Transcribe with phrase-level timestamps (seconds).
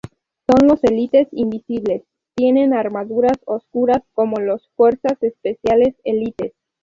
[0.47, 2.01] Son los Élites invisibles,
[2.33, 6.53] tienen armaduras oscuras como los Fuerzas Especiales Élites.